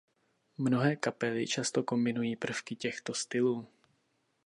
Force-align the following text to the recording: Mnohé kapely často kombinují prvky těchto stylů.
Mnohé 0.57 0.95
kapely 0.95 1.47
často 1.47 1.83
kombinují 1.83 2.35
prvky 2.35 2.75
těchto 2.75 3.13
stylů. 3.13 3.67